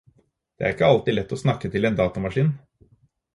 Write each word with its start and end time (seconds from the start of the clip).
Det 0.55 0.63
er 0.69 0.71
ikke 0.75 0.87
alltid 0.93 1.15
lett 1.17 1.35
å 1.37 1.39
snakke 1.41 1.71
til 1.77 1.89
en 1.91 2.01
datamaskin. 2.01 2.51